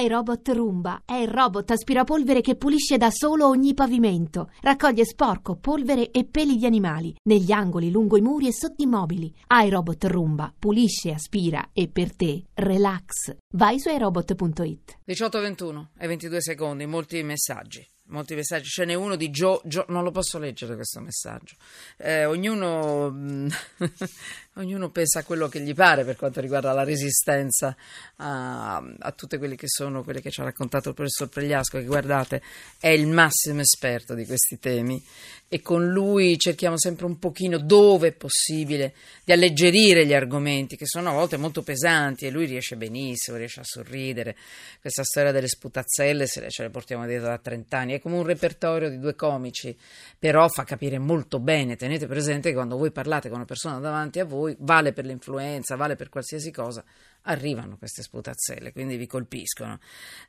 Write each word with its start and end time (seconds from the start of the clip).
iRobot 0.00 0.48
Roomba 0.50 1.02
è 1.04 1.14
il 1.14 1.26
robot 1.26 1.72
aspirapolvere 1.72 2.40
che 2.40 2.54
pulisce 2.54 2.96
da 2.96 3.10
solo 3.10 3.48
ogni 3.48 3.74
pavimento. 3.74 4.50
Raccoglie 4.60 5.04
sporco, 5.04 5.56
polvere 5.56 6.10
e 6.12 6.24
peli 6.24 6.56
di 6.56 6.66
animali 6.66 7.14
negli 7.24 7.50
angoli, 7.50 7.90
lungo 7.90 8.16
i 8.16 8.20
muri 8.20 8.46
e 8.46 8.52
sotto 8.52 8.82
i 8.82 8.86
mobili. 8.86 9.34
iRobot 9.48 10.04
Roomba 10.04 10.54
pulisce, 10.56 11.10
aspira 11.10 11.70
e 11.72 11.88
per 11.88 12.14
te 12.14 12.44
relax. 12.54 13.36
Vai 13.54 13.80
su 13.80 13.88
iRobot.it. 13.88 14.98
18.21 15.06 15.86
e 15.98 16.06
22 16.06 16.40
secondi, 16.40 16.86
molti 16.86 17.22
messaggi 17.24 17.84
molti 18.08 18.34
messaggi, 18.34 18.68
ce 18.68 18.84
n'è 18.84 18.94
uno 18.94 19.16
di 19.16 19.30
Joe, 19.30 19.60
Joe 19.64 19.84
non 19.88 20.02
lo 20.02 20.10
posso 20.10 20.38
leggere 20.38 20.74
questo 20.74 21.00
messaggio, 21.00 21.56
eh, 21.96 22.24
ognuno, 22.24 23.06
ognuno, 24.54 24.90
pensa 24.90 25.20
a 25.20 25.24
quello 25.24 25.48
che 25.48 25.60
gli 25.60 25.74
pare 25.74 26.04
per 26.04 26.16
quanto 26.16 26.40
riguarda 26.40 26.72
la 26.72 26.84
resistenza 26.84 27.76
a, 28.16 28.76
a 28.76 29.12
tutte 29.12 29.38
quelle 29.38 29.56
che 29.56 29.68
sono 29.68 30.02
quelle 30.02 30.20
che 30.20 30.30
ci 30.30 30.40
ha 30.40 30.44
raccontato 30.44 30.90
il 30.90 30.94
professor 30.94 31.28
Pregliasco, 31.28 31.78
che 31.78 31.84
guardate 31.84 32.42
è 32.78 32.88
il 32.88 33.06
massimo 33.06 33.60
esperto 33.60 34.14
di 34.14 34.26
questi 34.26 34.58
temi 34.58 35.02
e 35.50 35.62
con 35.62 35.88
lui 35.88 36.36
cerchiamo 36.38 36.78
sempre 36.78 37.06
un 37.06 37.18
pochino 37.18 37.56
dove 37.56 38.08
è 38.08 38.12
possibile 38.12 38.94
di 39.24 39.32
alleggerire 39.32 40.04
gli 40.04 40.12
argomenti 40.12 40.76
che 40.76 40.86
sono 40.86 41.08
a 41.08 41.12
volte 41.14 41.38
molto 41.38 41.62
pesanti 41.62 42.26
e 42.26 42.30
lui 42.30 42.44
riesce 42.44 42.76
benissimo, 42.76 43.38
riesce 43.38 43.60
a 43.60 43.64
sorridere. 43.64 44.36
Questa 44.78 45.02
storia 45.02 45.32
delle 45.32 45.48
sputazzelle 45.48 46.26
se 46.26 46.50
ce 46.50 46.62
le 46.62 46.70
portiamo 46.70 47.06
dietro 47.06 47.28
da 47.28 47.38
30 47.38 47.78
anni, 47.78 47.94
è 47.94 48.00
come 48.00 48.16
un 48.16 48.24
repertorio 48.24 48.90
di 48.90 48.98
due 48.98 49.14
comici, 49.14 49.74
però 50.18 50.46
fa 50.48 50.64
capire 50.64 50.98
molto 50.98 51.40
bene. 51.40 51.76
Tenete 51.76 52.06
presente 52.06 52.50
che 52.50 52.54
quando 52.54 52.76
voi 52.76 52.90
parlate 52.90 53.28
con 53.28 53.38
una 53.38 53.46
persona 53.46 53.78
davanti 53.78 54.20
a 54.20 54.26
voi, 54.26 54.54
vale 54.58 54.92
per 54.92 55.06
l'influenza, 55.06 55.76
vale 55.76 55.96
per 55.96 56.10
qualsiasi 56.10 56.50
cosa, 56.50 56.84
arrivano 57.22 57.76
queste 57.76 58.02
sputazzelle, 58.02 58.72
quindi 58.72 58.96
vi 58.96 59.06
colpiscono. 59.06 59.78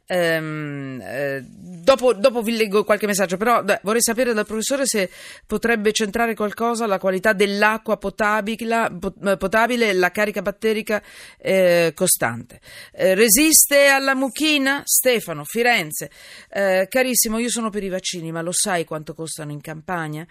Ehm, 0.06 1.02
eh, 1.02 1.42
dopo, 1.46 2.14
dopo, 2.14 2.42
vi 2.42 2.58
leggo 2.58 2.84
qualche 2.84 3.08
messaggio, 3.08 3.38
però 3.38 3.64
beh, 3.64 3.80
vorrei 3.84 4.02
sapere 4.02 4.34
dal 4.34 4.46
professore 4.46 4.86
se 4.86 5.10
potrebbe 5.46 5.92
centrare 5.92 6.36
qualcosa 6.36 6.86
la 6.86 7.00
qualità 7.00 7.34
dell'acqua 7.34 7.98
potabile, 7.98 8.90
eh, 9.24 9.38
potabile 9.38 9.94
la 9.94 10.12
carica 10.12 10.42
batterica 10.42 11.02
eh, 11.38 11.94
costante. 11.96 12.60
Eh, 12.92 13.16
resiste 13.16 13.88
alla 13.88 14.16
mucchina? 14.16 14.82
Stefano, 14.84 15.44
Firenze. 15.46 16.10
Eh, 16.50 16.88
carissimo, 16.90 17.38
io 17.38 17.50
sono 17.50 17.70
per 17.70 17.84
i 17.84 17.90
vaccini, 17.90 18.32
ma 18.32 18.42
lo 18.42 18.52
sai 18.52 18.84
quanto 18.84 19.14
costano 19.14 19.52
in 19.52 19.62
campagna? 19.62 20.28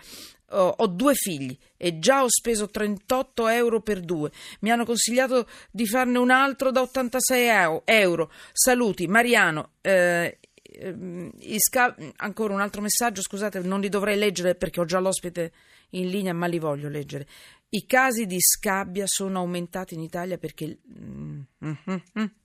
Ho, 0.51 0.87
due 0.87 1.15
figli 1.15 1.57
e 1.77 1.99
già 1.99 2.23
ho 2.23 2.29
speso 2.29 2.69
38 2.69 3.49
euro 3.49 3.81
per 3.81 4.01
due. 4.01 4.31
Mi 4.61 4.71
hanno 4.71 4.85
consigliato 4.85 5.47
di 5.71 5.87
farne 5.87 6.19
un 6.19 6.31
altro 6.31 6.71
da 6.71 6.81
86 6.83 7.83
euro. 7.85 8.31
Saluti, 8.53 9.07
Mariano. 9.07 9.73
Eh, 9.81 10.39
ehm, 10.63 11.31
Isca... 11.41 11.95
ancora 12.17 12.55
un 12.55 12.61
altro 12.61 12.81
messaggio, 12.81 13.23
scusate, 13.23 13.61
non 13.61 13.81
li 13.81 13.89
dovrei 13.89 14.17
leggere 14.17 14.55
perché 14.55 14.81
ho 14.81 14.85
già 14.85 14.99
l'ospite 14.99 15.53
in 15.91 16.09
linea, 16.09 16.33
ma 16.33 16.47
li 16.47 16.59
voglio 16.59 16.89
leggere. 16.89 17.27
I 17.71 17.85
casi 17.85 18.25
di 18.25 18.41
scabbia 18.41 19.05
sono 19.07 19.41
aumentati 19.41 19.95
in 19.95 20.01
Italia 20.01 20.39
perché. 20.39 20.79
Mm, 20.99 21.41
mm, 21.65 21.75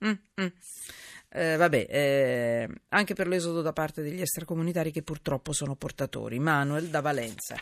mm, 0.05 0.47
eh, 1.35 1.55
vabbè, 1.55 1.87
eh, 1.89 2.69
anche 2.89 3.15
per 3.15 3.27
l'esodo 3.27 3.63
da 3.63 3.73
parte 3.73 4.03
degli 4.03 4.21
extracomunitari 4.21 4.91
che 4.91 5.01
purtroppo 5.01 5.51
sono 5.51 5.75
portatori. 5.75 6.37
Manuel 6.37 6.89
da 6.89 7.01
Valenza. 7.01 7.55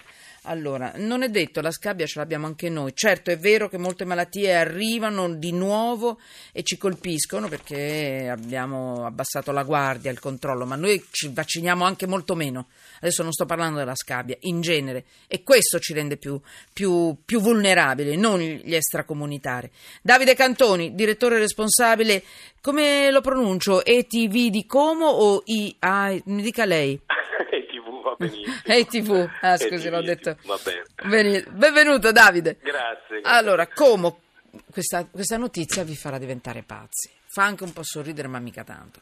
Allora, 0.45 0.93
non 0.95 1.21
è 1.21 1.29
detto, 1.29 1.61
la 1.61 1.69
scabbia 1.69 2.07
ce 2.07 2.17
l'abbiamo 2.17 2.47
anche 2.47 2.67
noi. 2.67 2.95
Certo, 2.95 3.29
è 3.29 3.37
vero 3.37 3.69
che 3.69 3.77
molte 3.77 4.05
malattie 4.05 4.55
arrivano 4.55 5.31
di 5.35 5.51
nuovo 5.51 6.19
e 6.51 6.63
ci 6.63 6.79
colpiscono 6.79 7.47
perché 7.47 8.27
abbiamo 8.27 9.05
abbassato 9.05 9.51
la 9.51 9.61
guardia, 9.61 10.09
il 10.09 10.19
controllo, 10.19 10.65
ma 10.65 10.75
noi 10.75 11.05
ci 11.11 11.29
vacciniamo 11.31 11.85
anche 11.85 12.07
molto 12.07 12.33
meno. 12.33 12.69
Adesso 13.01 13.21
non 13.21 13.33
sto 13.33 13.45
parlando 13.45 13.77
della 13.77 13.93
scabbia, 13.93 14.35
in 14.41 14.61
genere. 14.61 15.05
E 15.27 15.43
questo 15.43 15.77
ci 15.77 15.93
rende 15.93 16.17
più, 16.17 16.41
più, 16.73 17.15
più 17.23 17.39
vulnerabili, 17.39 18.17
non 18.17 18.39
gli 18.39 18.73
extracomunitari. 18.73 19.69
Davide 20.01 20.33
Cantoni, 20.33 20.95
direttore 20.95 21.37
responsabile, 21.37 22.23
come 22.61 23.11
lo 23.11 23.21
pronuncio? 23.21 23.85
ETV 23.85 24.49
di 24.49 24.65
Como 24.65 25.05
o 25.05 25.43
I... 25.45 25.75
Ah, 25.79 26.15
mi 26.25 26.41
dica 26.41 26.65
lei 26.65 26.99
benissimo. 28.17 28.55
Ehi 28.63 28.85
TV, 28.85 29.29
ah 29.41 29.57
scusi 29.57 29.89
l'ho 29.89 30.01
detto. 30.01 30.37
Va 30.45 30.59
bene. 30.63 31.43
Benvenuto 31.49 32.11
Davide. 32.11 32.57
Grazie. 32.61 33.21
grazie. 33.21 33.21
Allora, 33.23 33.67
come 33.67 34.15
questa, 34.71 35.05
questa 35.05 35.37
notizia 35.37 35.83
vi 35.83 35.95
farà 35.95 36.17
diventare 36.17 36.63
pazzi. 36.63 37.09
Fa 37.27 37.43
anche 37.43 37.63
un 37.63 37.73
po' 37.73 37.83
sorridere, 37.83 38.27
ma 38.27 38.39
mica 38.39 38.63
tanto. 38.63 38.99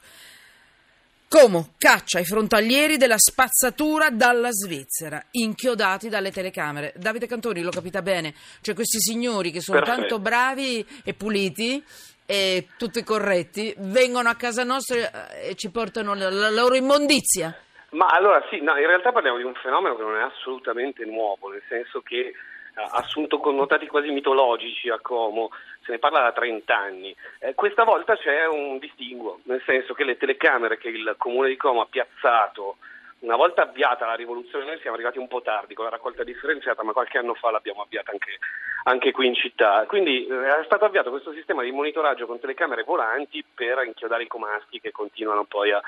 Como 1.27 1.73
caccia 1.77 2.19
i 2.19 2.25
frontalieri 2.25 2.97
della 2.97 3.19
spazzatura 3.19 4.09
dalla 4.09 4.49
Svizzera, 4.51 5.23
inchiodati 5.31 6.09
dalle 6.09 6.31
telecamere. 6.31 6.93
Davide 6.95 7.27
Cantoni 7.27 7.61
lo 7.61 7.69
capita 7.69 8.01
bene, 8.01 8.33
cioè 8.61 8.73
questi 8.73 8.99
signori 8.99 9.51
che 9.51 9.61
sono 9.61 9.79
Perfetto. 9.79 9.99
tanto 9.99 10.19
bravi 10.19 10.85
e 11.03 11.13
puliti 11.13 11.83
e 12.25 12.67
tutti 12.77 13.03
corretti, 13.03 13.73
vengono 13.77 14.29
a 14.29 14.35
casa 14.35 14.63
nostra 14.63 15.31
e 15.31 15.55
ci 15.55 15.69
portano 15.69 16.13
la 16.15 16.49
loro 16.49 16.75
immondizia. 16.75 17.55
Ma 17.91 18.07
allora 18.07 18.43
sì, 18.49 18.61
no, 18.61 18.77
in 18.77 18.85
realtà 18.85 19.11
parliamo 19.11 19.37
di 19.37 19.43
un 19.43 19.55
fenomeno 19.55 19.95
che 19.95 20.03
non 20.03 20.15
è 20.15 20.21
assolutamente 20.21 21.05
nuovo, 21.05 21.49
nel 21.49 21.63
senso 21.67 22.01
che 22.01 22.33
ha 22.75 22.97
assunto 22.97 23.39
connotati 23.39 23.87
quasi 23.87 24.09
mitologici 24.09 24.89
a 24.89 24.99
Como, 24.99 25.49
se 25.83 25.93
ne 25.93 25.99
parla 25.99 26.21
da 26.21 26.31
30 26.31 26.77
anni. 26.77 27.15
Eh, 27.39 27.55
questa 27.55 27.83
volta 27.83 28.15
c'è 28.15 28.47
un 28.47 28.77
distinguo, 28.77 29.39
nel 29.43 29.61
senso 29.65 29.93
che 29.93 30.03
le 30.03 30.17
telecamere 30.17 30.77
che 30.77 30.89
il 30.89 31.15
comune 31.17 31.49
di 31.49 31.57
Como 31.57 31.81
ha 31.81 31.87
piazzato 31.89 32.77
una 33.19 33.35
volta 33.35 33.63
avviata 33.63 34.05
la 34.05 34.13
rivoluzione, 34.13 34.65
noi 34.65 34.79
siamo 34.79 34.95
arrivati 34.95 35.17
un 35.17 35.27
po' 35.27 35.41
tardi 35.41 35.73
con 35.73 35.83
la 35.83 35.91
raccolta 35.91 36.23
differenziata, 36.23 36.83
ma 36.83 36.93
qualche 36.93 37.17
anno 37.17 37.33
fa 37.33 37.51
l'abbiamo 37.51 37.81
avviata 37.81 38.11
anche, 38.11 38.37
anche 38.83 39.11
qui 39.11 39.27
in 39.27 39.35
città. 39.35 39.83
Quindi 39.87 40.25
eh, 40.25 40.59
è 40.59 40.63
stato 40.63 40.85
avviato 40.85 41.09
questo 41.09 41.33
sistema 41.33 41.63
di 41.63 41.71
monitoraggio 41.71 42.25
con 42.25 42.39
telecamere 42.39 42.83
volanti 42.83 43.43
per 43.53 43.83
inchiodare 43.83 44.23
i 44.23 44.27
comaschi 44.27 44.79
che 44.79 44.91
continuano 44.91 45.43
poi 45.43 45.71
a, 45.71 45.81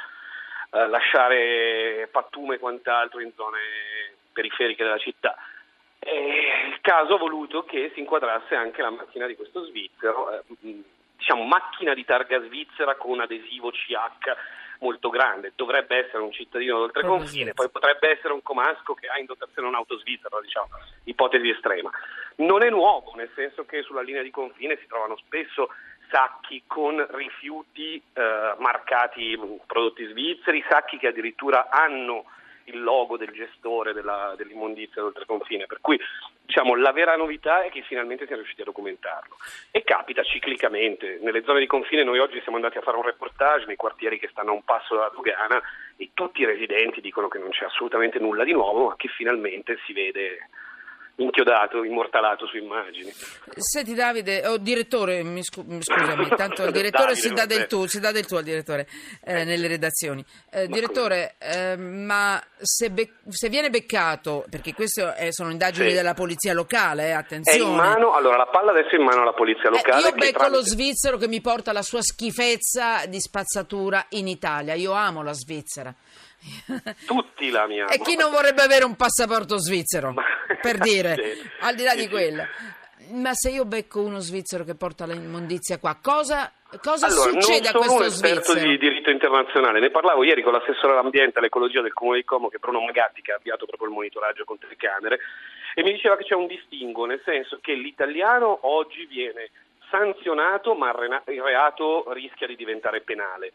eh, 0.71 0.87
lasciare 0.87 2.07
pattume 2.11 2.55
e 2.55 2.59
quant'altro 2.59 3.19
in 3.19 3.31
zone 3.35 3.59
periferiche 4.31 4.83
della 4.83 4.97
città. 4.97 5.35
E 5.99 6.69
il 6.69 6.79
caso 6.81 7.15
ha 7.15 7.17
voluto 7.17 7.63
che 7.63 7.91
si 7.93 7.99
inquadrasse 7.99 8.55
anche 8.55 8.81
la 8.81 8.89
macchina 8.89 9.27
di 9.27 9.35
questo 9.35 9.65
svizzero, 9.65 10.31
eh, 10.31 10.43
diciamo 11.21 11.43
macchina 11.43 11.93
di 11.93 12.03
targa 12.03 12.41
svizzera 12.41 12.95
con 12.95 13.19
adesivo 13.19 13.69
CH 13.69 14.35
molto 14.79 15.09
grande, 15.09 15.53
dovrebbe 15.55 16.07
essere 16.07 16.23
un 16.23 16.31
cittadino 16.31 16.79
d'oltreconfine, 16.79 17.53
poi 17.53 17.69
potrebbe 17.69 18.09
essere 18.09 18.33
un 18.33 18.41
comasco 18.41 18.95
che 18.95 19.05
ha 19.05 19.19
in 19.19 19.25
dotazione 19.25 19.67
un'auto 19.67 19.99
svizzera, 19.99 20.41
diciamo, 20.41 20.69
ipotesi 21.03 21.49
estrema. 21.49 21.91
Non 22.37 22.63
è 22.63 22.71
nuovo, 22.71 23.13
nel 23.15 23.29
senso 23.35 23.65
che 23.65 23.83
sulla 23.83 24.01
linea 24.01 24.23
di 24.23 24.31
confine 24.31 24.79
si 24.81 24.87
trovano 24.87 25.15
spesso 25.17 25.69
sacchi 26.09 26.63
con 26.65 27.05
rifiuti 27.11 28.01
eh, 28.13 28.55
marcati 28.57 29.39
prodotti 29.67 30.07
svizzeri, 30.07 30.65
sacchi 30.67 30.97
che 30.97 31.07
addirittura 31.07 31.69
hanno 31.69 32.25
il 32.65 32.81
logo 32.81 33.17
del 33.17 33.31
gestore 33.31 33.93
della, 33.93 34.33
dell'immondizia 34.35 35.03
d'oltreconfine, 35.03 35.67
per 35.67 35.79
cui 35.79 35.99
diciamo, 36.51 36.75
la 36.75 36.91
vera 36.91 37.15
novità 37.15 37.63
è 37.63 37.69
che 37.69 37.81
finalmente 37.81 38.25
siamo 38.25 38.41
riusciti 38.41 38.61
a 38.61 38.65
documentarlo. 38.65 39.37
E 39.71 39.83
capita 39.83 40.21
ciclicamente, 40.21 41.17
nelle 41.21 41.43
zone 41.43 41.61
di 41.61 41.65
confine 41.65 42.03
noi 42.03 42.19
oggi 42.19 42.41
siamo 42.41 42.57
andati 42.57 42.77
a 42.77 42.81
fare 42.81 42.97
un 42.97 43.03
reportage 43.03 43.65
nei 43.67 43.77
quartieri 43.77 44.19
che 44.19 44.27
stanno 44.29 44.51
a 44.51 44.55
un 44.55 44.63
passo 44.63 44.95
dalla 44.95 45.11
dogana 45.15 45.61
e 45.95 46.11
tutti 46.13 46.41
i 46.41 46.45
residenti 46.45 46.99
dicono 46.99 47.29
che 47.29 47.39
non 47.39 47.51
c'è 47.51 47.63
assolutamente 47.63 48.19
nulla 48.19 48.43
di 48.43 48.51
nuovo 48.51 48.87
ma 48.87 48.95
che 48.97 49.07
finalmente 49.07 49.79
si 49.85 49.93
vede 49.93 50.49
inchiodato, 51.15 51.83
immortalato 51.83 52.47
su 52.47 52.57
immagini. 52.57 53.11
Senti 53.55 53.93
Davide, 53.93 54.45
oh, 54.47 54.57
direttore, 54.57 55.23
mi 55.23 55.43
scu- 55.43 55.65
scusami, 55.81 56.29
tanto 56.35 56.63
il 56.63 56.71
direttore 56.71 57.13
Davide, 57.13 57.21
si, 57.21 57.33
dà 57.33 57.45
del 57.45 57.67
tu, 57.67 57.85
si 57.87 57.99
dà 57.99 58.11
del 58.11 58.25
tuo 58.25 58.37
al 58.37 58.43
direttore 58.43 58.87
eh, 59.23 59.43
nelle 59.43 59.67
redazioni. 59.67 60.23
Eh, 60.49 60.67
direttore, 60.67 61.35
eh, 61.39 61.75
ma 61.77 62.41
se, 62.57 62.89
be- 62.89 63.13
se, 63.29 63.49
viene 63.49 63.69
beccato, 63.69 64.45
perché 64.49 64.73
queste 64.73 65.31
sono 65.31 65.51
indagini 65.51 65.89
sì. 65.89 65.95
della 65.95 66.13
polizia 66.13 66.53
locale, 66.53 67.13
attenzione. 67.13 67.57
È 67.57 67.67
in 67.67 67.75
mano, 67.75 68.13
allora 68.13 68.37
la 68.37 68.47
palla 68.47 68.71
adesso 68.71 68.95
è 68.95 68.99
in 68.99 69.03
mano 69.03 69.21
alla 69.21 69.33
polizia 69.33 69.69
eh, 69.69 69.71
locale. 69.71 70.01
io 70.01 70.11
becco 70.11 70.39
tramite... 70.39 70.57
lo 70.57 70.63
svizzero 70.63 71.17
che 71.17 71.27
mi 71.27 71.41
porta 71.41 71.71
la 71.71 71.83
sua 71.83 72.01
schifezza 72.01 73.05
di 73.07 73.19
spazzatura 73.19 74.05
in 74.09 74.27
Italia, 74.27 74.73
io 74.73 74.93
amo 74.93 75.23
la 75.23 75.33
Svizzera. 75.33 75.93
Tutti 77.05 77.49
la 77.49 77.63
amiamo. 77.63 77.89
E 77.89 77.99
chi 77.99 78.15
non 78.15 78.31
vorrebbe 78.31 78.61
avere 78.61 78.85
un 78.85 78.95
passaporto 78.95 79.57
svizzero? 79.57 80.11
Ma... 80.11 80.23
per 80.61 80.77
dire, 80.77 81.15
sì. 81.35 81.49
al 81.59 81.75
di 81.75 81.83
là 81.83 81.95
di 81.95 82.07
quello. 82.07 82.43
Ma 83.11 83.33
se 83.33 83.49
io 83.49 83.65
becco 83.65 84.01
uno 84.01 84.19
svizzero 84.19 84.63
che 84.63 84.75
porta 84.75 85.05
l'immondizia 85.05 85.79
qua, 85.79 85.97
cosa, 86.01 86.49
cosa 86.81 87.07
allora, 87.07 87.31
succede 87.31 87.67
a 87.67 87.71
questo 87.73 87.73
svizzero? 87.73 87.79
Non 87.79 87.83
sono 87.83 87.97
un 87.97 88.05
esperto 88.05 88.53
di 88.53 88.77
diritto 88.77 89.09
internazionale, 89.09 89.79
ne 89.81 89.89
parlavo 89.89 90.23
ieri 90.23 90.41
con 90.41 90.53
l'assessore 90.53 90.93
all'ambiente 90.93 91.35
e 91.35 91.39
all'ecologia 91.39 91.81
del 91.81 91.91
Comune 91.91 92.19
di 92.19 92.23
Como, 92.23 92.47
che 92.47 92.55
è 92.55 92.59
Bruno 92.59 92.79
Magatti, 92.79 93.21
che 93.21 93.33
ha 93.33 93.35
avviato 93.35 93.65
proprio 93.65 93.89
il 93.89 93.95
monitoraggio 93.95 94.45
con 94.45 94.59
telecamere, 94.59 95.19
e 95.75 95.83
mi 95.83 95.91
diceva 95.91 96.15
che 96.15 96.23
c'è 96.23 96.35
un 96.35 96.47
distinguo, 96.47 97.05
nel 97.05 97.21
senso 97.25 97.59
che 97.61 97.73
l'italiano 97.73 98.59
oggi 98.61 99.05
viene 99.07 99.49
sanzionato, 99.91 100.73
ma 100.73 100.89
il 101.27 101.41
reato 101.41 102.11
rischia 102.13 102.47
di 102.47 102.55
diventare 102.55 103.01
penale 103.01 103.51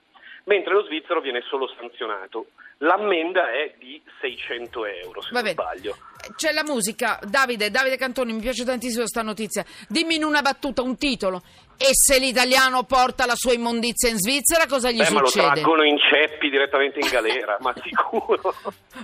mentre 0.47 0.75
lo 0.75 0.85
svizzero 0.85 1.21
viene 1.21 1.43
solo 1.49 1.69
sanzionato. 1.77 2.47
L'ammenda 2.79 3.50
è 3.50 3.75
di 3.79 4.00
600 4.21 4.85
euro, 4.87 5.21
se 5.21 5.31
non 5.33 5.44
sbaglio. 5.44 5.97
C'è 6.37 6.53
la 6.53 6.62
musica. 6.62 7.19
Davide, 7.25 7.69
Davide 7.71 7.97
Cantoni, 7.97 8.33
mi 8.33 8.41
piace 8.41 8.65
tantissimo 8.65 9.06
sta 9.09 9.23
notizia. 9.23 9.65
Dimmi 9.88 10.15
in 10.15 10.23
una 10.25 10.43
battuta, 10.43 10.83
un 10.83 10.97
titolo. 10.97 11.43
E 11.79 11.88
se 11.91 12.19
l'italiano 12.21 12.85
porta 12.85 13.27
la 13.27 13.35
sua 13.35 13.55
immondizia 13.55 14.09
in 14.09 14.19
Svizzera, 14.19 14.67
cosa 14.69 14.91
gli 14.93 15.00
Eh, 15.00 15.11
ma 15.11 15.21
lo 15.21 15.27
succede? 15.27 15.53
traggono 15.55 15.83
in 15.85 15.99
ceppi 15.99 16.49
direttamente 16.49 17.00
in 17.00 17.09
galera, 17.09 17.56
ma 17.61 17.75
sicuro, 17.83 18.55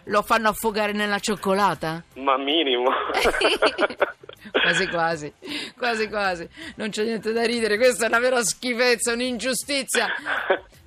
Lo 0.05 0.23
fanno 0.23 0.49
affogare 0.49 0.93
nella 0.93 1.19
cioccolata? 1.19 2.03
ma 2.15 2.37
minimo. 2.39 2.89
quasi 4.63 4.87
quasi, 4.89 5.33
quasi 5.77 6.09
quasi. 6.09 6.49
Non 6.77 6.91
c'è 6.91 7.05
niente 7.05 7.33
da 7.33 7.45
ridere, 7.45 7.77
questa 7.77 8.05
è 8.05 8.09
una 8.09 8.19
vera 8.21 8.43
schifezza, 8.45 9.13
un'ingiustizia. 9.13 10.07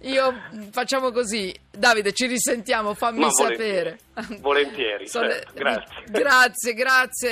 Io 0.02 0.34
facciamo 0.72 1.12
così, 1.12 1.54
Davide, 1.72 2.14
ci 2.14 2.28
risentiamo, 2.28 2.94
fammi 2.94 3.20
Ma 3.20 3.30
sapere. 3.32 4.00
volentieri, 4.16 4.40
volentieri, 4.42 5.08
Sono- 5.08 5.30
certo, 5.30 5.52
grazie. 5.54 6.04
Grazie, 6.08 6.74
grazie. 6.74 7.30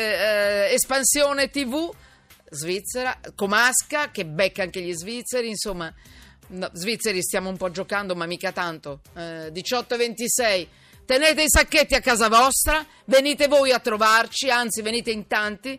Eh, 0.70 0.74
espansione 0.74 1.50
TV 1.50 1.92
Svizzera, 2.50 3.18
Comasca 3.36 4.12
che 4.12 4.26
becca 4.26 4.64
anche 4.64 4.82
gli 4.82 4.94
svizzeri, 4.94 5.48
insomma, 5.50 5.92
no, 6.50 6.70
svizzeri 6.74 7.22
stiamo 7.22 7.50
un 7.50 7.58
po' 7.58 7.72
giocando, 7.72 8.16
ma 8.16 8.26
mica 8.26 8.52
tanto. 8.52 9.02
Eh, 9.16 9.52
18-26. 9.52 10.68
Tenete 11.06 11.42
i 11.44 11.50
sacchetti 11.50 11.96
a 11.96 12.00
casa 12.00 12.30
vostra, 12.30 12.86
venite 13.06 13.48
voi 13.48 13.72
a 13.72 13.80
trovarci, 13.80 14.50
anzi 14.50 14.82
venite 14.82 15.12
in 15.12 15.28
tanti. 15.28 15.78